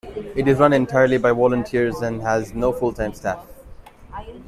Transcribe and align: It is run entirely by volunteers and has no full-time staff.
It 0.35 0.47
is 0.47 0.57
run 0.57 0.73
entirely 0.73 1.19
by 1.19 1.31
volunteers 1.31 2.01
and 2.01 2.23
has 2.23 2.55
no 2.55 2.73
full-time 2.73 3.13
staff. 3.13 3.45